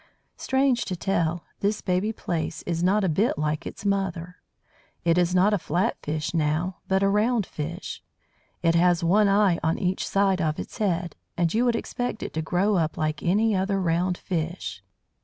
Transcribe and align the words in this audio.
Strange 0.35 0.83
to 0.85 0.95
tell, 0.95 1.43
this 1.59 1.81
baby 1.81 2.11
Plaice 2.11 2.63
is 2.63 2.81
not 2.81 3.03
a 3.03 3.07
bit 3.07 3.37
like 3.37 3.67
its 3.67 3.85
mother. 3.85 4.37
It 5.05 5.15
is 5.15 5.35
not 5.35 5.53
a 5.53 5.59
flat 5.59 5.95
fish 6.01 6.33
now, 6.33 6.77
but 6.87 7.03
a 7.03 7.07
"round" 7.07 7.45
fish. 7.45 8.01
It 8.63 8.73
has 8.73 9.03
one 9.03 9.29
eye 9.29 9.59
on 9.61 9.77
each 9.77 10.07
side 10.07 10.41
of 10.41 10.57
its 10.57 10.79
head, 10.79 11.15
and 11.37 11.53
you 11.53 11.65
would 11.65 11.75
expect 11.75 12.23
it 12.23 12.33
to 12.33 12.41
grow 12.41 12.77
up 12.77 12.97
like 12.97 13.21
any 13.21 13.55
other 13.55 13.79
round 13.79 14.17
fish. 14.17 14.81